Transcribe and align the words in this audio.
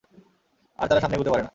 তারা 0.79 0.95
আর 0.95 1.01
সামনে 1.01 1.15
এগুতে 1.15 1.31
পারে 1.31 1.43
না। 1.43 1.49